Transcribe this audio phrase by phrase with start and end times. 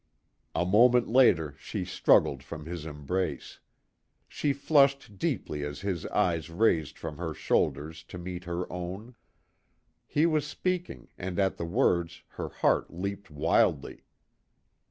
[0.55, 3.59] A moment later she struggled from his embrace.
[4.27, 9.13] She flushed deeply as his eyes raised from her shoulders to meet her own.
[10.07, 14.03] He was speaking, and at the words her heart leaped wildly.